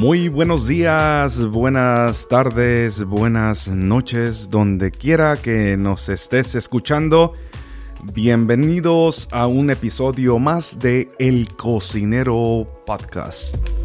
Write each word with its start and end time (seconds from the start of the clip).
Muy 0.00 0.28
buenos 0.28 0.66
días, 0.66 1.44
buenas 1.46 2.26
tardes, 2.26 3.04
buenas 3.04 3.68
noches, 3.68 4.48
donde 4.48 4.90
quiera 4.90 5.36
que 5.36 5.76
nos 5.76 6.08
estés 6.08 6.54
escuchando. 6.54 7.34
Bienvenidos 8.14 9.28
a 9.30 9.46
un 9.46 9.68
episodio 9.70 10.38
más 10.38 10.78
de 10.78 11.08
El 11.18 11.54
Cocinero 11.54 12.66
Podcast. 12.86 13.79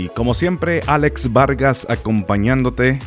Y 0.00 0.08
como 0.08 0.32
siempre, 0.32 0.80
Alex 0.86 1.30
Vargas 1.30 1.86
acompañándote. 1.90 2.98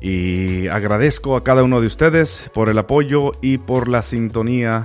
Y 0.00 0.68
agradezco 0.68 1.34
a 1.34 1.42
cada 1.42 1.64
uno 1.64 1.80
de 1.80 1.88
ustedes 1.88 2.48
por 2.54 2.68
el 2.68 2.78
apoyo 2.78 3.32
y 3.42 3.58
por 3.58 3.88
la 3.88 4.02
sintonía 4.02 4.82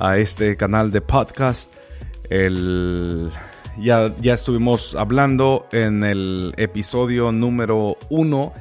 a 0.00 0.18
este 0.18 0.56
canal 0.56 0.90
de 0.90 1.00
podcast. 1.00 1.72
El, 2.30 3.30
ya, 3.78 4.12
ya 4.16 4.34
estuvimos 4.34 4.96
hablando 4.96 5.66
en 5.70 6.02
el 6.02 6.52
episodio 6.56 7.30
número 7.30 7.96
uno 8.10 8.52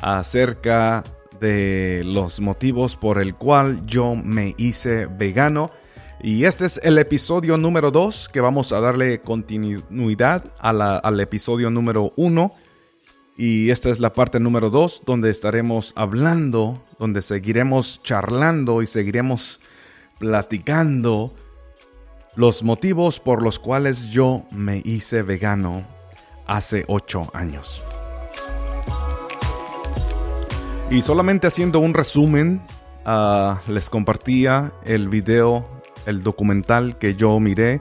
acerca 0.00 1.02
de 1.38 2.00
los 2.02 2.40
motivos 2.40 2.96
por 2.96 3.20
el 3.20 3.34
cual 3.34 3.84
yo 3.84 4.14
me 4.14 4.54
hice 4.56 5.04
vegano. 5.04 5.68
Y 6.20 6.46
este 6.46 6.66
es 6.66 6.80
el 6.82 6.98
episodio 6.98 7.56
número 7.56 7.92
2 7.92 8.28
que 8.32 8.40
vamos 8.40 8.72
a 8.72 8.80
darle 8.80 9.20
continuidad 9.20 10.44
al 10.58 11.20
episodio 11.20 11.70
número 11.70 12.12
1. 12.16 12.54
Y 13.36 13.70
esta 13.70 13.90
es 13.90 14.00
la 14.00 14.12
parte 14.12 14.40
número 14.40 14.68
2 14.68 15.04
donde 15.06 15.30
estaremos 15.30 15.92
hablando, 15.94 16.82
donde 16.98 17.22
seguiremos 17.22 18.02
charlando 18.02 18.82
y 18.82 18.88
seguiremos 18.88 19.60
platicando 20.18 21.36
los 22.34 22.64
motivos 22.64 23.20
por 23.20 23.40
los 23.40 23.60
cuales 23.60 24.10
yo 24.10 24.44
me 24.50 24.82
hice 24.84 25.22
vegano 25.22 25.86
hace 26.48 26.84
8 26.88 27.30
años. 27.32 27.80
Y 30.90 31.02
solamente 31.02 31.46
haciendo 31.46 31.78
un 31.78 31.94
resumen, 31.94 32.60
ah, 33.04 33.60
les 33.68 33.88
compartía 33.88 34.72
el 34.84 35.08
video, 35.08 35.77
el 36.08 36.22
documental 36.22 36.98
que 36.98 37.14
yo 37.14 37.38
miré, 37.38 37.80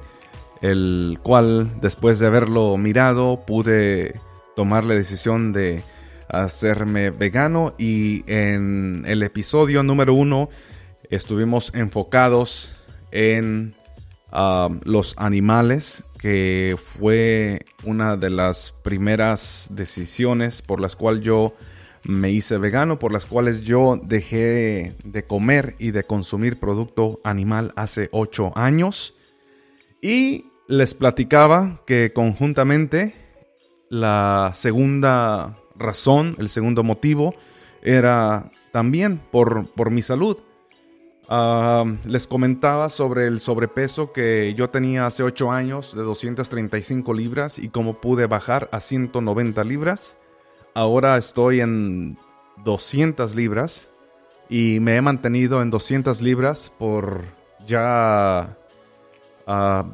el 0.62 1.18
cual 1.24 1.80
después 1.82 2.20
de 2.20 2.28
haberlo 2.28 2.76
mirado 2.78 3.46
pude 3.46 4.20
tomar 4.56 4.84
la 4.84 4.96
decisión 4.96 5.54
de 5.54 5.82
hacerme 6.28 7.10
vegano 7.10 7.74
y 7.78 8.24
en 8.28 9.06
el 9.08 9.24
episodio 9.24 9.82
número 9.82 10.14
uno 10.14 10.50
estuvimos 11.10 11.72
enfocados 11.74 12.76
en 13.12 13.76
ah, 14.32 14.68
los 14.84 15.14
animales, 15.18 16.04
que 16.20 16.76
fue 16.84 17.66
una 17.86 18.18
de 18.18 18.30
las 18.30 18.74
primeras 18.84 19.70
decisiones 19.72 20.62
por 20.62 20.82
las 20.82 20.98
cuales 20.98 21.24
yo 21.24 21.54
me 22.08 22.32
hice 22.32 22.58
vegano, 22.58 22.98
por 22.98 23.12
las 23.12 23.26
cuales 23.26 23.62
yo 23.62 24.00
dejé 24.02 24.96
de 25.04 25.26
comer 25.26 25.76
y 25.78 25.92
de 25.92 26.06
consumir 26.06 26.58
producto 26.58 27.20
animal 27.24 27.74
hace 27.76 28.08
8 28.12 28.54
años. 28.56 29.14
Y 30.02 30.46
les 30.68 30.94
platicaba 30.94 31.82
que 31.86 32.14
conjuntamente 32.14 33.14
la 33.90 34.52
segunda 34.54 35.58
razón, 35.76 36.36
el 36.40 36.48
segundo 36.48 36.82
motivo, 36.84 37.36
era 37.82 38.52
también 38.72 39.20
por, 39.32 39.68
por 39.74 39.92
mi 39.92 40.02
salud. 40.02 40.38
Ah, 41.30 41.84
les 42.06 42.26
comentaba 42.26 42.88
sobre 42.88 43.28
el 43.28 43.42
sobrepeso 43.42 44.14
que 44.14 44.54
yo 44.56 44.70
tenía 44.70 45.06
hace 45.06 45.24
8 45.24 45.52
años 45.52 45.94
de 45.94 46.04
235 46.04 47.14
libras 47.14 47.60
y 47.60 47.68
cómo 47.68 48.00
pude 48.00 48.28
bajar 48.28 48.70
a 48.72 48.80
190 48.80 49.62
libras. 49.66 50.16
Ahora 50.78 51.18
estoy 51.18 51.60
en 51.60 52.20
200 52.64 53.34
libras 53.34 53.90
y 54.48 54.80
me 54.80 54.96
he 54.96 55.02
mantenido 55.02 55.64
en 55.64 55.72
200 55.72 56.22
libras 56.22 56.72
por 56.78 57.24
ya 57.66 58.56
ah, 59.48 59.86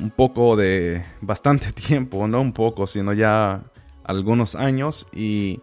un 0.00 0.10
poco 0.14 0.54
de 0.54 1.02
bastante 1.20 1.72
tiempo, 1.88 2.28
no 2.28 2.40
un 2.40 2.52
poco, 2.52 2.86
sino 2.86 3.12
ya 3.14 3.64
algunos 4.04 4.54
años 4.54 5.08
y 5.12 5.60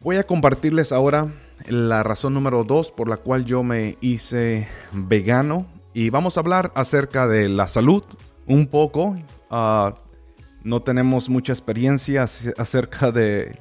voy 0.00 0.16
a 0.16 0.22
compartirles 0.22 0.90
ahora 0.90 1.30
la 1.68 2.02
razón 2.02 2.32
número 2.32 2.64
2 2.64 2.90
por 2.92 3.06
la 3.06 3.18
cual 3.18 3.44
yo 3.44 3.62
me 3.62 3.98
hice 4.00 4.66
vegano 4.92 5.66
y 5.92 6.08
vamos 6.08 6.38
a 6.38 6.40
hablar 6.40 6.72
acerca 6.74 7.28
de 7.28 7.50
la 7.50 7.66
salud 7.66 8.02
un 8.46 8.66
poco. 8.68 9.14
Uh, 9.50 10.05
no 10.66 10.80
tenemos 10.82 11.28
mucha 11.28 11.52
experiencia 11.52 12.24
acerca 12.24 13.12
de, 13.12 13.56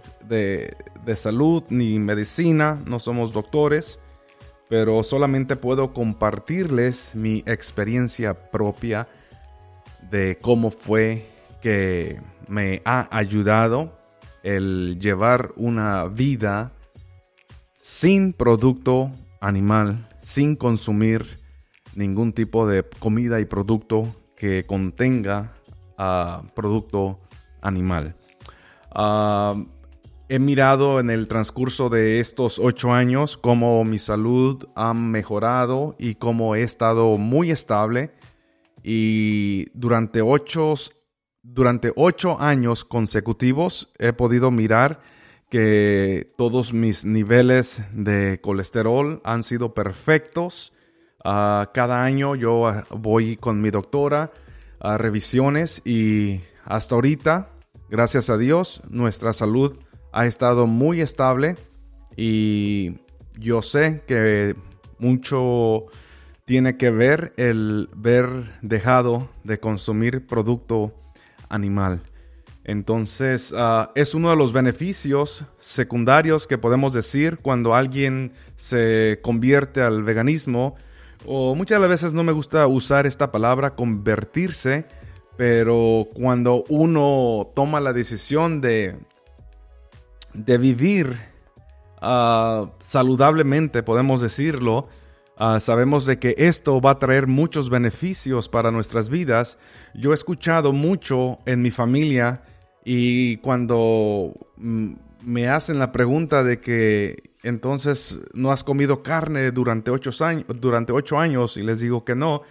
salud 1.16 1.64
ni 1.70 2.00
medicina, 2.00 2.82
no 2.88 3.00
somos 3.00 3.32
doctores, 3.32 4.00
pero 4.70 5.04
solamente 5.04 5.56
puedo 5.56 5.92
compartirles 5.92 7.14
mi 7.14 7.44
experiencia 7.46 8.50
propia 8.50 9.08
de 10.10 10.40
cómo 10.42 10.72
fue 10.72 11.28
que 11.62 12.20
me 12.48 12.82
ha 12.86 13.08
ayudado 13.16 13.94
el 14.42 14.98
llevar 15.00 15.54
una 15.58 16.06
vida 16.06 16.72
sin 17.76 18.34
producto 18.34 19.12
animal, 19.42 20.10
sin 20.24 20.56
consumir 20.56 21.40
ningún 21.94 22.34
tipo 22.34 22.66
de 22.66 22.84
comida 22.98 23.40
y 23.40 23.46
producto 23.46 24.16
que 24.36 24.66
contenga 24.66 25.54
producto 26.54 27.20
animal. 27.62 28.16
Ah, 28.92 29.56
he 30.30 30.40
mirado 30.40 31.00
en 31.00 31.10
el 31.10 31.28
transcurso 31.28 31.90
de 31.90 32.20
estos 32.20 32.60
ocho 32.60 32.92
años 32.92 33.38
cómo 33.38 33.84
mi 33.84 33.98
salud 33.98 34.66
ha 34.76 34.94
mejorado 34.94 35.96
y 36.00 36.16
cómo 36.16 36.56
he 36.56 36.64
estado 36.64 37.18
muy 37.18 37.52
estable. 37.52 38.12
Y 38.84 39.68
durante 39.74 40.22
ocho, 40.22 40.74
durante 41.44 41.92
ocho 41.96 42.40
años 42.40 42.86
consecutivos 42.86 43.92
he 43.98 44.14
podido 44.14 44.52
mirar 44.52 45.02
que 45.50 46.28
todos 46.38 46.74
mis 46.74 47.06
niveles 47.06 47.84
de 47.92 48.40
colesterol 48.42 49.22
han 49.24 49.44
sido 49.44 49.74
perfectos. 49.74 50.74
Ah, 51.24 51.70
cada 51.74 52.04
año 52.04 52.36
yo 52.36 52.68
voy 52.92 53.36
con 53.36 53.62
mi 53.62 53.70
doctora 53.70 54.32
revisiones 54.98 55.82
y 55.86 56.42
hasta 56.64 56.96
ahorita, 56.96 57.50
gracias 57.90 58.30
a 58.30 58.38
Dios, 58.38 58.82
nuestra 58.90 59.34
salud 59.34 59.78
ha 60.12 60.26
estado 60.26 60.68
muy 60.68 61.02
estable 61.02 61.56
y 62.16 62.94
yo 63.38 63.62
sé 63.62 64.04
que 64.08 64.56
mucho 65.00 65.86
tiene 66.46 66.78
que 66.78 66.92
ver 66.92 67.34
el 67.38 67.90
ver 67.96 68.28
dejado 68.62 69.30
de 69.44 69.60
consumir 69.60 70.26
producto 70.26 70.94
animal. 71.50 72.02
Entonces, 72.64 73.54
ah, 73.56 73.92
es 73.96 74.16
uno 74.16 74.30
de 74.32 74.36
los 74.36 74.54
beneficios 74.54 75.46
secundarios 75.60 76.48
que 76.48 76.58
podemos 76.58 76.94
decir 76.94 77.38
cuando 77.42 77.76
alguien 77.76 78.34
se 78.56 79.20
convierte 79.22 79.82
al 79.82 80.04
veganismo 80.04 80.76
o 81.28 81.56
muchas 81.56 81.86
veces 81.88 82.14
no 82.14 82.24
me 82.24 82.32
gusta 82.32 82.68
usar 82.68 83.06
esta 83.06 83.32
palabra 83.32 83.76
convertirse, 83.76 84.86
pero 85.38 86.08
cuando 86.14 86.64
uno 86.70 87.52
toma 87.54 87.80
la 87.80 87.94
decisión 87.94 88.62
de, 88.62 88.98
de 90.34 90.58
vivir 90.58 91.18
ah, 92.02 92.72
saludablemente, 92.80 93.84
podemos 93.84 94.22
decirlo, 94.22 94.88
ah, 95.38 95.60
sabemos 95.60 96.06
de 96.06 96.20
que 96.20 96.36
esto 96.38 96.80
va 96.80 96.92
a 96.92 97.00
traer 97.00 97.28
muchos 97.28 97.70
beneficios 97.70 98.50
para 98.50 98.72
nuestras 98.72 99.10
vidas. 99.10 99.58
Yo 99.94 100.12
he 100.12 100.16
escuchado 100.16 100.72
mucho 100.74 101.40
en 101.46 101.62
mi 101.62 101.72
familia 101.72 102.44
y 102.84 103.38
cuando 103.38 104.34
mm, 104.58 104.94
me 105.26 105.50
hacen 105.50 105.80
la 105.80 105.92
pregunta 105.92 106.44
de 106.44 106.60
que 106.62 107.35
entonces 107.46 108.20
no 108.34 108.52
has 108.52 108.64
comido 108.64 109.04
carne 109.04 109.52
durante 109.52 109.92
ocho, 109.92 110.12
años, 110.26 110.46
durante 110.60 110.92
ocho 110.92 111.20
años 111.20 111.58
y 111.58 111.62
les 111.62 111.80
digo 111.80 112.04
que 112.04 112.16
no, 112.16 112.42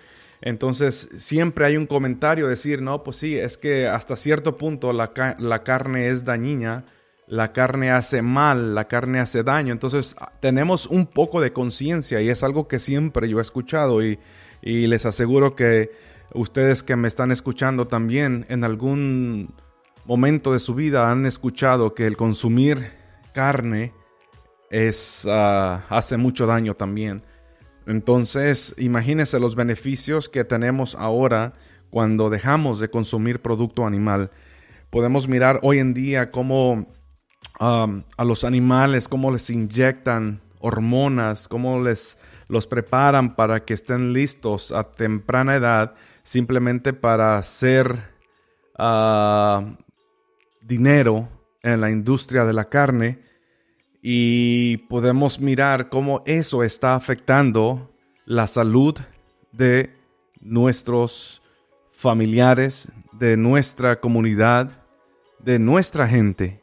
entonces 0.40 1.08
siempre 1.16 1.66
hay 1.66 1.76
un 1.76 1.86
comentario 1.86 2.46
decir, 2.46 2.80
no, 2.80 3.02
pues 3.02 3.16
sí, 3.16 3.36
es 3.36 3.58
que 3.58 3.88
hasta 3.88 4.14
cierto 4.14 4.56
punto 4.56 4.92
la, 4.92 5.12
carne 5.12 6.10
es 6.10 6.24
dañina, 6.24 6.84
la 7.26 7.52
carne 7.52 7.90
hace 7.90 8.22
mal, 8.22 8.76
la 8.76 8.86
carne 8.86 9.18
hace 9.18 9.42
daño, 9.42 9.72
entonces 9.72 10.14
ah, 10.20 10.32
tenemos 10.40 10.86
un 10.86 11.06
poco 11.06 11.40
de 11.40 11.52
conciencia 11.52 12.20
y 12.20 12.28
es 12.28 12.44
algo 12.44 12.68
que 12.68 12.78
siempre 12.78 13.28
yo 13.28 13.40
he 13.40 13.42
escuchado 13.42 14.04
y, 14.04 14.20
y 14.62 14.86
les 14.86 15.06
aseguro 15.06 15.56
que 15.56 15.90
ustedes 16.34 16.84
que 16.84 16.94
me 16.94 17.08
están 17.08 17.32
escuchando 17.32 17.88
también 17.88 18.46
en 18.48 18.62
algún 18.62 19.54
momento 20.04 20.52
de 20.52 20.60
su 20.60 20.74
vida 20.76 21.10
han 21.10 21.26
escuchado 21.26 21.94
que 21.94 22.04
el 22.04 22.16
consumir 22.16 22.92
carne 23.32 23.92
es, 24.74 25.24
ah, 25.30 25.84
hace 25.88 26.16
mucho 26.16 26.46
daño 26.46 26.74
también. 26.74 27.22
Entonces, 27.86 28.74
imagínense 28.76 29.38
los 29.38 29.54
beneficios 29.54 30.28
que 30.28 30.42
tenemos 30.42 30.96
ahora 30.96 31.52
cuando 31.90 32.28
dejamos 32.28 32.80
de 32.80 32.90
consumir 32.90 33.40
producto 33.40 33.86
animal. 33.86 34.32
Podemos 34.90 35.28
mirar 35.28 35.60
hoy 35.62 35.78
en 35.78 35.94
día 35.94 36.32
cómo 36.32 36.86
a 37.60 38.24
los 38.24 38.42
animales, 38.42 39.06
cómo 39.06 39.30
les 39.30 39.48
inyectan 39.48 40.40
hormonas, 40.58 41.46
cómo 41.46 41.80
les 41.80 42.18
los 42.48 42.66
preparan 42.66 43.36
para 43.36 43.64
que 43.64 43.74
estén 43.74 44.12
listos 44.12 44.72
a 44.72 44.82
temprana 44.82 45.54
edad 45.54 45.94
simplemente 46.24 46.92
para 46.92 47.36
hacer 47.36 47.96
ah, 48.76 49.76
dinero 50.62 51.28
en 51.62 51.80
la 51.80 51.90
industria 51.90 52.44
de 52.44 52.52
la 52.52 52.68
carne 52.68 53.33
y 54.06 54.76
podemos 54.90 55.40
mirar 55.40 55.88
cómo 55.88 56.22
eso 56.26 56.62
está 56.62 56.94
afectando 56.94 57.90
la 58.26 58.46
salud 58.46 58.98
de 59.50 59.94
nuestros 60.42 61.40
familiares, 61.90 62.92
de 63.12 63.38
nuestra 63.38 64.00
comunidad, 64.00 64.72
de 65.38 65.58
nuestra 65.58 66.06
gente. 66.06 66.60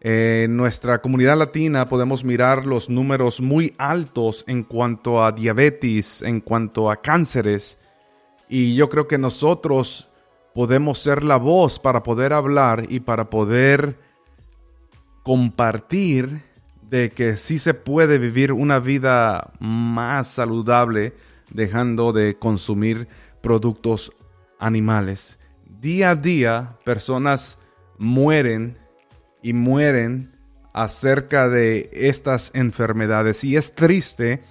En 0.00 0.56
nuestra 0.56 1.00
comunidad 1.00 1.38
latina 1.38 1.88
podemos 1.88 2.24
mirar 2.24 2.66
los 2.66 2.90
números 2.90 3.40
muy 3.40 3.76
altos 3.78 4.42
en 4.48 4.64
cuanto 4.64 5.24
a 5.24 5.30
diabetes, 5.30 6.20
en 6.22 6.40
cuanto 6.40 6.90
a 6.90 7.00
cánceres. 7.00 7.78
Y 8.48 8.74
yo 8.74 8.88
creo 8.88 9.06
que 9.06 9.18
nosotros 9.18 10.10
podemos 10.52 10.98
ser 10.98 11.22
la 11.22 11.36
voz 11.36 11.78
para 11.78 12.02
poder 12.02 12.32
hablar 12.32 12.86
y 12.88 12.98
para 12.98 13.30
poder 13.30 14.00
compartir 15.22 16.50
de 16.92 17.08
que 17.08 17.38
sí 17.38 17.58
se 17.58 17.72
puede 17.72 18.18
vivir 18.18 18.52
una 18.52 18.78
vida 18.78 19.54
más 19.60 20.28
saludable 20.28 21.14
dejando 21.50 22.12
de 22.12 22.38
consumir 22.38 23.08
productos 23.40 24.12
animales. 24.58 25.38
Día 25.64 26.10
a 26.10 26.16
día 26.16 26.76
personas 26.84 27.58
mueren 27.96 28.76
y 29.40 29.54
mueren 29.54 30.36
acerca 30.74 31.48
de 31.48 31.88
estas 31.94 32.50
enfermedades 32.52 33.42
y 33.42 33.56
es 33.56 33.74
triste 33.74 34.42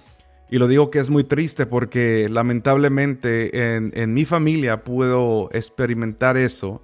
y 0.50 0.58
lo 0.58 0.66
digo 0.66 0.90
que 0.90 0.98
es 0.98 1.10
muy 1.10 1.22
triste 1.22 1.64
porque 1.64 2.28
lamentablemente 2.28 3.76
en, 3.76 3.92
en 3.94 4.14
mi 4.14 4.24
familia 4.24 4.82
puedo 4.82 5.48
experimentar 5.52 6.36
eso. 6.36 6.82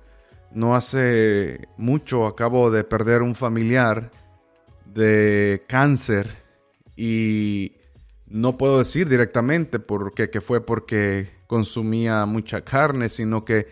No 0.53 0.77
hace 0.77 1.67
mucho 1.77 2.27
acabo 2.27 2.71
de 2.71 2.85
perder 2.85 3.23
un 3.23 3.35
familiar 3.35 4.13
de 4.99 5.65
cáncer 5.69 6.43
y 6.97 7.77
no 8.27 8.59
puedo 8.59 8.79
decir 8.79 9.09
directamente 9.09 9.79
porque 9.79 10.29
que 10.29 10.41
fue 10.41 10.67
porque 10.67 11.31
consumía 11.47 12.27
mucha 12.27 12.63
carne, 12.63 13.09
sino 13.09 13.45
que 13.45 13.69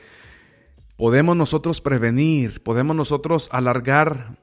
podemos 0.97 1.37
nosotros 1.37 1.81
prevenir, 1.81 2.63
podemos 2.63 2.95
nosotros 2.95 3.49
alargar, 3.51 4.39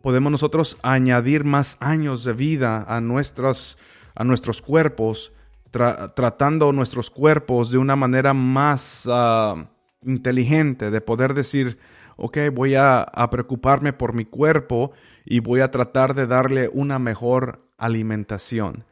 podemos 0.00 0.32
nosotros 0.32 0.78
añadir 0.82 1.44
más 1.44 1.76
años 1.80 2.24
de 2.24 2.32
vida 2.32 2.82
a, 2.88 3.02
nuestras, 3.02 3.76
a 4.14 4.24
nuestros 4.24 4.62
cuerpos, 4.62 5.32
tratando 5.70 6.72
nuestros 6.72 7.10
cuerpos 7.10 7.70
de 7.70 7.76
una 7.76 7.94
manera 7.94 8.32
más 8.32 9.06
ah, 9.06 9.66
inteligente, 10.02 10.90
de 10.90 11.00
poder 11.02 11.34
decir, 11.34 11.78
ok, 12.16 12.38
voy 12.52 12.74
a, 12.74 13.06
preocuparme 13.30 13.92
por 13.92 14.14
mi 14.14 14.24
cuerpo 14.24 14.92
y 15.24 15.40
voy 15.40 15.60
a 15.60 15.70
tratar 15.70 16.14
de 16.14 16.26
darle 16.26 16.68
una 16.72 16.98
mejor 16.98 17.66
alimentación. 17.78 18.84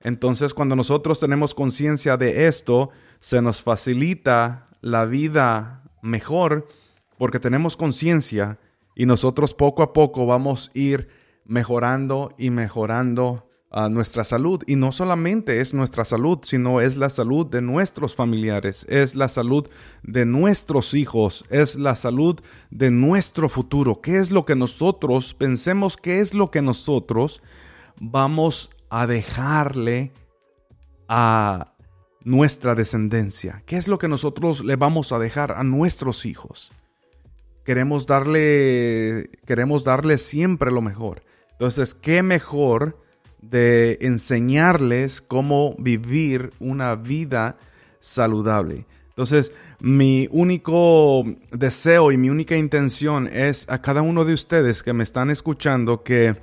Entonces, 0.00 0.54
cuando 0.54 0.76
nosotros 0.76 1.20
tenemos 1.20 1.54
conciencia 1.54 2.16
de 2.16 2.46
esto, 2.46 2.90
se 3.20 3.42
nos 3.42 3.62
facilita 3.62 4.68
la 4.80 5.04
vida 5.04 5.82
mejor 6.02 6.68
porque 7.18 7.38
tenemos 7.38 7.76
conciencia 7.76 8.58
y 8.94 9.04
nosotros 9.04 9.52
poco 9.52 9.82
a 9.82 9.92
poco 9.92 10.24
vamos 10.26 10.70
a 10.74 10.78
ir 10.78 11.08
mejorando 11.44 12.34
y 12.38 12.50
mejorando 12.50 13.49
a 13.70 13.88
nuestra 13.88 14.24
salud. 14.24 14.62
Y 14.66 14.76
no 14.76 14.92
solamente 14.92 15.60
es 15.60 15.72
nuestra 15.72 16.04
salud, 16.04 16.40
sino 16.42 16.80
es 16.80 16.96
la 16.96 17.08
salud 17.08 17.46
de 17.46 17.62
nuestros 17.62 18.14
familiares, 18.14 18.84
es 18.88 19.14
la 19.14 19.28
salud 19.28 19.68
de 20.02 20.26
nuestros 20.26 20.92
hijos, 20.94 21.44
es 21.50 21.76
la 21.76 21.94
salud 21.94 22.40
de 22.70 22.90
nuestro 22.90 23.48
futuro. 23.48 24.00
¿Qué 24.00 24.18
es 24.18 24.30
lo 24.30 24.44
que 24.44 24.56
nosotros 24.56 25.34
pensemos? 25.34 25.96
¿Qué 25.96 26.20
es 26.20 26.34
lo 26.34 26.50
que 26.50 26.62
nosotros 26.62 27.42
vamos 28.00 28.70
a 28.90 29.06
dejarle 29.06 30.12
a 31.08 31.74
nuestra 32.24 32.74
descendencia? 32.74 33.62
¿Qué 33.66 33.76
es 33.76 33.86
lo 33.86 33.98
que 33.98 34.08
nosotros 34.08 34.64
le 34.64 34.76
vamos 34.76 35.12
a 35.12 35.18
dejar 35.18 35.52
a 35.52 35.62
nuestros 35.62 36.26
hijos? 36.26 36.72
Queremos 37.64 38.06
darle, 38.06 39.30
queremos 39.46 39.84
darle 39.84 40.18
siempre 40.18 40.72
lo 40.72 40.82
mejor. 40.82 41.22
Entonces, 41.52 41.94
¿qué 41.94 42.22
mejor? 42.22 42.99
De 43.40 43.98
enseñarles 44.00 45.20
cómo 45.20 45.74
vivir 45.78 46.50
una 46.58 46.94
vida 46.94 47.56
saludable. 48.00 48.86
Entonces, 49.08 49.52
mi 49.80 50.28
único 50.30 51.24
deseo 51.52 52.12
y 52.12 52.16
mi 52.16 52.30
única 52.30 52.56
intención 52.56 53.26
es 53.26 53.66
a 53.68 53.82
cada 53.82 54.02
uno 54.02 54.24
de 54.24 54.32
ustedes 54.32 54.82
que 54.82 54.92
me 54.92 55.02
están 55.02 55.30
escuchando 55.30 56.02
que 56.02 56.34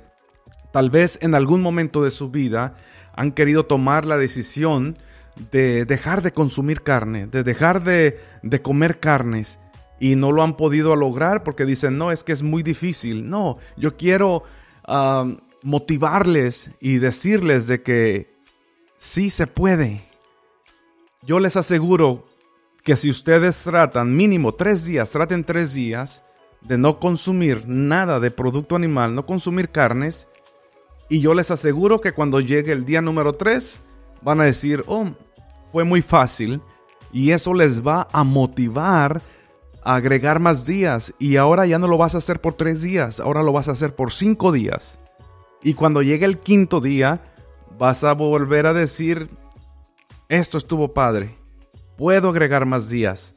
tal 0.72 0.90
vez 0.90 1.18
en 1.22 1.34
algún 1.34 1.60
momento 1.60 2.04
de 2.04 2.10
su 2.10 2.30
vida 2.30 2.76
han 3.14 3.32
querido 3.32 3.66
tomar 3.66 4.04
la 4.04 4.16
decisión 4.16 4.96
de 5.50 5.84
dejar 5.84 6.22
de 6.22 6.32
consumir 6.32 6.82
carne, 6.82 7.26
de 7.26 7.42
dejar 7.42 7.82
de, 7.82 8.20
comer 8.62 9.00
carnes 9.00 9.58
y 9.98 10.16
no 10.16 10.30
lo 10.30 10.42
han 10.42 10.56
podido 10.56 10.94
lograr 10.94 11.42
porque 11.42 11.64
dicen, 11.64 11.98
no, 11.98 12.12
es 12.12 12.22
que 12.22 12.32
es 12.32 12.42
muy 12.42 12.62
difícil. 12.62 13.28
No, 13.28 13.58
yo 13.76 13.96
quiero 13.96 14.44
motivarles 15.62 16.70
y 16.80 16.98
decirles 16.98 17.66
de 17.66 17.82
que 17.82 18.34
sí 18.98 19.30
se 19.30 19.46
puede. 19.46 20.02
Yo 21.22 21.38
les 21.40 21.56
aseguro 21.56 22.26
que 22.84 22.96
si 22.96 23.10
ustedes 23.10 23.62
tratan 23.62 24.16
mínimo 24.16 24.52
tres 24.52 24.84
días, 24.84 25.10
traten 25.10 25.44
tres 25.44 25.74
días 25.74 26.22
de 26.60 26.78
no 26.78 26.98
consumir 26.98 27.64
nada 27.66 28.20
de 28.20 28.30
producto 28.30 28.76
animal, 28.76 29.14
no 29.14 29.26
consumir 29.26 29.70
carnes, 29.70 30.28
y 31.08 31.20
yo 31.20 31.34
les 31.34 31.50
aseguro 31.50 32.00
que 32.00 32.12
cuando 32.12 32.40
llegue 32.40 32.72
el 32.72 32.84
día 32.84 33.00
número 33.00 33.34
tres, 33.34 33.82
van 34.22 34.40
a 34.40 34.44
decir, 34.44 34.84
oh, 34.86 35.06
fue 35.70 35.84
muy 35.84 36.02
fácil, 36.02 36.60
y 37.12 37.30
eso 37.30 37.54
les 37.54 37.86
va 37.86 38.08
a 38.12 38.24
motivar 38.24 39.22
a 39.82 39.94
agregar 39.94 40.40
más 40.40 40.64
días, 40.64 41.14
y 41.18 41.36
ahora 41.36 41.66
ya 41.66 41.78
no 41.78 41.88
lo 41.88 41.98
vas 41.98 42.14
a 42.14 42.18
hacer 42.18 42.40
por 42.40 42.54
tres 42.54 42.82
días, 42.82 43.20
ahora 43.20 43.42
lo 43.42 43.52
vas 43.52 43.68
a 43.68 43.72
hacer 43.72 43.94
por 43.94 44.12
cinco 44.12 44.52
días. 44.52 44.98
Y 45.62 45.74
cuando 45.74 46.02
llegue 46.02 46.24
el 46.24 46.38
quinto 46.38 46.80
día, 46.80 47.22
vas 47.78 48.04
a 48.04 48.12
volver 48.12 48.66
a 48.66 48.72
decir, 48.72 49.28
esto 50.28 50.58
estuvo 50.58 50.92
padre, 50.92 51.36
puedo 51.96 52.28
agregar 52.30 52.66
más 52.66 52.88
días. 52.88 53.34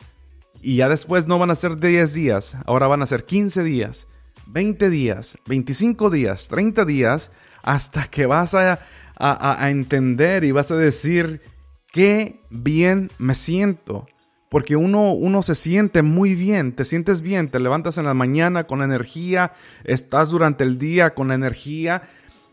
Y 0.62 0.78
ya 0.78 0.90
después 0.90 1.26
no 1.28 1.40
van 1.40 1.50
a 1.50 1.56
ser 1.56 1.78
10 1.78 2.14
días, 2.14 2.56
ahora 2.66 2.88
van 2.88 3.02
a 3.02 3.08
ser 3.08 3.26
15 3.26 3.64
días, 3.64 4.08
20 4.48 4.90
días, 4.90 5.38
25 5.48 6.10
días, 6.12 6.48
30 6.48 6.86
días, 6.86 7.32
hasta 7.64 8.06
que 8.06 8.28
vas 8.28 8.54
a, 8.54 8.80
a, 9.16 9.64
a 9.64 9.70
entender 9.72 10.44
y 10.44 10.52
vas 10.52 10.70
a 10.70 10.76
decir, 10.76 11.42
qué 11.92 12.40
bien 12.50 13.10
me 13.18 13.34
siento 13.34 14.06
porque 14.52 14.76
uno, 14.76 15.14
uno 15.14 15.44
se 15.44 15.56
siente 15.56 16.02
muy 16.02 16.36
bien, 16.36 16.74
te 16.74 16.84
sientes 16.84 17.22
bien, 17.22 17.48
te 17.48 17.62
levantas 17.62 17.98
en 17.98 18.04
la 18.04 18.14
mañana 18.14 18.66
con 18.66 18.82
energía, 18.82 19.54
estás 19.86 20.28
durante 20.28 20.66
el 20.66 20.78
día 20.78 21.14
con 21.14 21.32
energía. 21.32 22.02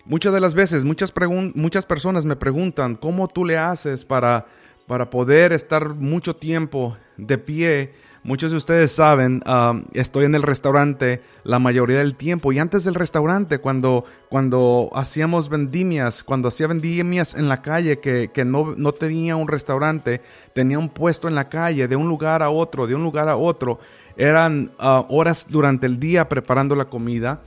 Muchas 0.04 0.32
de 0.32 0.38
las 0.38 0.54
veces, 0.54 0.84
muchas, 0.84 1.12
muchas 1.54 1.86
personas 1.86 2.24
me 2.24 2.36
preguntan, 2.36 2.94
¿cómo 2.94 3.26
tú 3.26 3.44
le 3.44 3.58
haces 3.58 4.04
para, 4.04 4.46
para 4.86 5.10
poder 5.10 5.52
estar 5.52 5.88
mucho 5.88 6.36
tiempo 6.36 6.96
de 7.16 7.36
pie 7.36 7.92
Muchos 8.28 8.50
de 8.50 8.58
ustedes 8.58 8.92
saben, 8.92 9.42
um, 9.46 9.84
estoy 9.94 10.26
en 10.26 10.34
el 10.34 10.42
restaurante 10.42 11.22
la 11.44 11.58
mayoría 11.58 11.96
del 11.96 12.14
tiempo 12.14 12.52
y 12.52 12.58
antes 12.58 12.84
del 12.84 12.94
restaurante, 12.94 13.58
cuando, 13.58 14.04
cuando 14.28 14.90
hacíamos 14.92 15.48
vendimias, 15.48 16.22
cuando 16.24 16.48
hacía 16.48 16.66
vendimias 16.66 17.32
en 17.32 17.48
la 17.48 17.62
calle 17.62 18.00
que, 18.00 18.30
no, 18.44 18.74
no, 18.76 18.92
tenía 18.92 19.34
un 19.34 19.48
restaurante, 19.48 20.20
tenía 20.52 20.78
un 20.78 20.90
puesto 20.90 21.26
en 21.26 21.36
la 21.36 21.48
calle 21.48 21.88
de 21.88 21.96
un 21.96 22.06
lugar 22.06 22.42
a 22.42 22.50
otro, 22.50 22.86
de 22.86 22.94
un 22.94 23.02
lugar 23.02 23.30
a 23.30 23.36
otro, 23.38 23.78
eran 24.14 24.72
uh, 24.78 25.06
horas 25.08 25.46
durante 25.48 25.86
el 25.86 25.98
día 25.98 26.28
preparando 26.28 26.76
la 26.76 26.84
comida, 26.84 27.40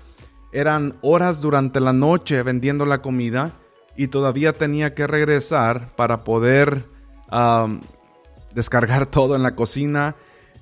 eran 0.52 0.96
horas 1.04 1.42
durante 1.42 1.80
la 1.80 1.94
noche 1.94 2.42
vendiendo 2.42 2.88
la 2.88 3.04
comida 3.04 3.52
y 3.96 4.08
todavía 4.08 4.52
tenía 4.52 4.96
que 4.96 5.06
regresar 5.06 5.92
para 5.96 6.24
poder 6.24 6.86
um, 7.32 7.82
descargar 8.56 9.06
todo 9.12 9.36
en 9.36 9.44
la 9.44 9.54
cocina 9.54 10.16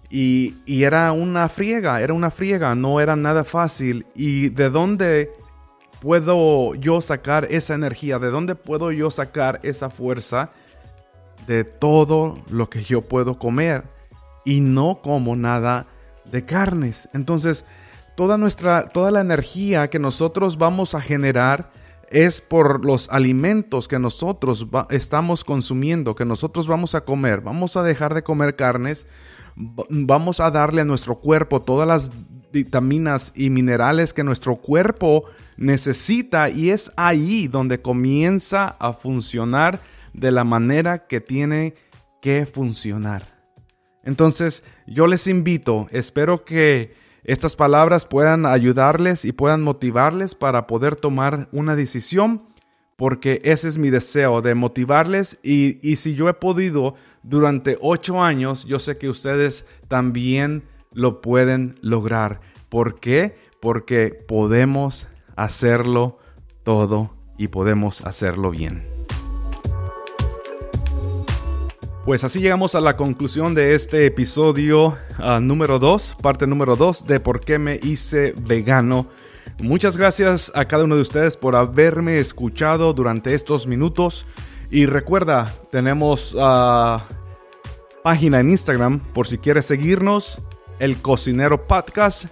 Y, 0.09 0.55
era 0.65 1.11
una 1.11 1.49
friega, 1.49 2.01
era 2.01 2.13
una 2.13 2.31
friega, 2.31 2.73
no 2.75 2.99
era 2.99 3.15
nada 3.15 3.43
fácil. 3.43 4.05
¿Y 4.15 4.49
de 4.49 4.69
dónde 4.69 5.31
puedo 6.01 6.73
yo 6.75 7.01
sacar 7.01 7.47
esa 7.51 7.75
energía? 7.75 8.17
¿De 8.17 8.29
dónde 8.29 8.55
puedo 8.55 8.91
yo 8.91 9.11
sacar 9.11 9.59
esa 9.63 9.89
fuerza? 9.89 10.49
De 11.45 11.63
todo 11.63 12.39
lo 12.49 12.69
que 12.69 12.83
yo 12.83 13.01
puedo 13.01 13.37
comer. 13.37 13.83
Y 14.45 14.61
no 14.61 14.99
como 15.01 15.35
nada 15.35 15.85
de 16.25 16.43
carnes. 16.43 17.07
Entonces, 17.13 17.65
toda 18.15 18.37
nuestra, 18.37 18.85
toda 18.85 19.11
la 19.11 19.21
energía 19.21 19.89
que 19.89 19.99
nosotros 19.99 20.57
vamos 20.57 20.95
a 20.95 21.01
generar 21.01 21.71
es 22.09 22.41
por 22.41 22.85
los 22.85 23.07
alimentos 23.09 23.87
que 23.87 23.99
nosotros 23.99 24.67
estamos 24.89 25.43
consumiendo, 25.43 26.15
que 26.15 26.25
nosotros 26.25 26.67
vamos 26.67 26.95
a 26.95 27.05
comer. 27.05 27.41
Vamos 27.41 27.77
a 27.77 27.83
dejar 27.83 28.13
de 28.13 28.23
comer 28.23 28.55
carnes, 28.55 29.07
vamos 29.55 30.39
a 30.39 30.51
darle 30.51 30.81
a 30.81 30.85
nuestro 30.85 31.19
cuerpo 31.19 31.61
todas 31.61 31.87
las 31.87 32.09
vitaminas 32.51 33.31
y 33.35 33.49
minerales 33.49 34.13
que 34.13 34.23
nuestro 34.23 34.55
cuerpo 34.55 35.25
necesita 35.57 36.49
y 36.49 36.71
es 36.71 36.91
ahí 36.95 37.47
donde 37.47 37.81
comienza 37.81 38.75
a 38.79 38.93
funcionar 38.93 39.79
de 40.13 40.31
la 40.31 40.43
manera 40.43 41.05
que 41.07 41.21
tiene 41.21 41.75
que 42.21 42.45
funcionar. 42.45 43.39
Entonces, 44.03 44.63
yo 44.87 45.05
les 45.05 45.27
invito, 45.27 45.87
espero 45.91 46.43
que 46.43 46.95
estas 47.23 47.55
palabras 47.55 48.05
puedan 48.05 48.45
ayudarles 48.45 49.25
y 49.25 49.31
puedan 49.31 49.61
motivarles 49.61 50.35
para 50.35 50.67
poder 50.67 50.95
tomar 50.95 51.49
una 51.51 51.75
decisión, 51.75 52.43
porque 52.95 53.41
ese 53.43 53.69
es 53.69 53.77
mi 53.77 53.89
deseo, 53.89 54.41
de 54.41 54.55
motivarles. 54.55 55.39
Y, 55.43 55.95
si 55.95 56.15
yo 56.15 56.29
he 56.29 56.33
podido 56.33 56.95
durante 57.23 57.77
ocho 57.81 58.21
años, 58.21 58.65
yo 58.65 58.79
sé 58.79 58.97
que 58.97 59.09
ustedes 59.09 59.65
también 59.87 60.63
lo 60.93 61.21
pueden 61.21 61.75
lograr. 61.81 62.41
¿Por 62.69 62.99
qué? 62.99 63.37
Porque 63.61 64.15
podemos 64.27 65.07
hacerlo 65.35 66.19
todo 66.63 67.15
y 67.37 67.47
podemos 67.47 68.05
hacerlo 68.05 68.51
bien. 68.51 68.98
Pues 72.05 72.23
así 72.23 72.39
llegamos 72.39 72.75
a 72.75 72.81
la 72.81 72.95
conclusión 72.95 73.53
de 73.53 73.75
este 73.75 74.05
episodio 74.05 74.97
ah, 75.17 75.39
número 75.39 75.79
2, 75.79 76.15
parte 76.21 76.47
número 76.47 76.75
2 76.75 77.05
de 77.05 77.19
por 77.19 77.41
qué 77.41 77.59
me 77.59 77.79
hice 77.83 78.33
vegano. 78.47 79.07
Muchas 79.59 79.97
gracias 79.97 80.51
a 80.55 80.65
cada 80.65 80.85
uno 80.85 80.95
de 80.95 81.01
ustedes 81.01 81.35
por 81.35 81.57
haberme 81.57 82.17
escuchado 82.17 82.93
durante 82.93 83.33
estos 83.33 83.67
minutos. 83.67 84.25
Y 84.71 84.85
recuerda, 84.85 85.53
tenemos 85.71 86.33
uh, 86.33 86.99
página 88.01 88.39
en 88.39 88.51
Instagram 88.51 89.01
por 89.13 89.27
si 89.27 89.37
quieres 89.37 89.65
seguirnos, 89.65 90.41
el 90.79 91.01
cocinero 91.01 91.67
podcast. 91.67 92.27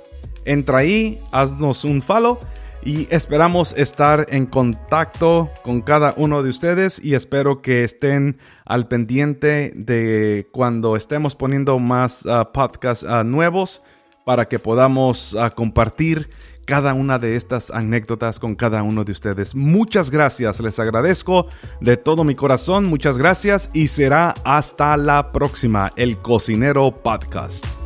Entra 0.46 0.80
ahí, 0.80 1.20
haznos 1.34 1.84
un 1.84 2.02
follow 2.02 2.40
y 2.84 3.08
esperamos 3.10 3.74
estar 3.78 4.28
en 4.30 4.46
contacto 4.46 5.50
con 5.64 5.82
cada 5.82 6.14
uno 6.18 6.44
de 6.44 6.50
ustedes 6.50 7.00
y 7.04 7.16
espero 7.16 7.62
que 7.62 7.84
estén 7.84 8.38
al 8.66 8.88
pendiente 8.88 9.72
de 9.76 10.48
cuando 10.52 10.96
estemos 10.96 11.36
poniendo 11.36 11.80
más 11.80 12.26
ah, 12.26 12.52
podcasts 12.54 13.06
ah, 13.08 13.24
nuevos 13.24 13.82
para 14.26 14.48
que 14.48 14.60
podamos 14.60 15.36
ah, 15.40 15.52
compartir 15.52 16.30
cada 16.66 16.94
una 16.94 17.18
de 17.18 17.38
estas 17.38 17.72
anécdotas 17.72 18.40
con 18.40 18.56
cada 18.56 18.84
uno 18.84 19.06
de 19.06 19.14
ustedes. 19.14 19.56
Muchas 19.56 20.12
gracias, 20.12 20.60
les 20.60 20.78
agradezco 20.80 21.48
de 21.80 21.96
todo 21.96 22.26
mi 22.26 22.36
corazón, 22.36 22.86
muchas 22.86 23.18
gracias 23.18 23.70
y 23.74 23.88
será 23.88 24.34
hasta 24.44 24.98
la 24.98 25.32
próxima, 25.32 25.94
el 25.96 26.18
Cocinero 26.18 26.94
Podcast. 26.94 27.77